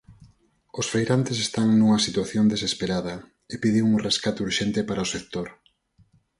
[0.79, 3.15] Os feirantes están nunha situación desesperada,
[3.53, 5.47] e piden un rescate urxente para o sector.